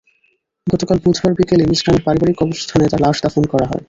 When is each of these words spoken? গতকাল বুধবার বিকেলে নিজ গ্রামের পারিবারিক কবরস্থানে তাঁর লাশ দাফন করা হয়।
গতকাল 0.67 0.97
বুধবার 1.03 1.31
বিকেলে 1.37 1.63
নিজ 1.65 1.79
গ্রামের 1.81 2.05
পারিবারিক 2.05 2.35
কবরস্থানে 2.39 2.85
তাঁর 2.91 3.03
লাশ 3.03 3.17
দাফন 3.23 3.43
করা 3.51 3.65
হয়। 3.65 3.79